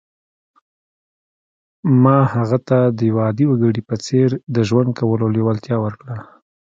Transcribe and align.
ما 2.03 2.17
هغه 2.33 2.57
ته 2.67 2.77
د 2.97 2.99
یوه 3.09 3.21
عادي 3.27 3.45
وګړي 3.47 3.81
په 3.89 3.95
څېر 4.05 4.29
د 4.55 4.57
ژوند 4.69 4.89
کولو 4.99 5.25
لېوالتیا 5.35 5.77
ورکړه 5.81 6.15